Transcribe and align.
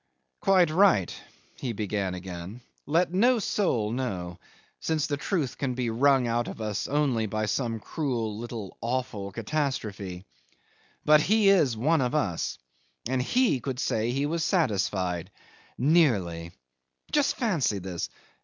'Quite 0.41 0.71
right,' 0.71 1.13
he 1.59 1.73
began 1.73 2.15
again. 2.15 2.61
'Let 2.87 3.13
no 3.13 3.37
soul 3.37 3.91
know, 3.91 4.39
since 4.79 5.05
the 5.05 5.15
truth 5.15 5.59
can 5.59 5.75
be 5.75 5.91
wrung 5.91 6.25
out 6.25 6.47
of 6.47 6.59
us 6.59 6.87
only 6.87 7.27
by 7.27 7.45
some 7.45 7.79
cruel, 7.79 8.35
little, 8.35 8.79
awful 8.81 9.31
catastrophe. 9.31 10.25
But 11.05 11.21
he 11.21 11.49
is 11.49 11.77
one 11.77 12.01
of 12.01 12.15
us, 12.15 12.57
and 13.07 13.21
he 13.21 13.59
could 13.59 13.77
say 13.79 14.09
he 14.09 14.25
was 14.25 14.43
satisfied... 14.43 15.29
nearly. 15.77 16.51
Just 17.11 17.35
fancy 17.35 17.77
this! 17.77 18.09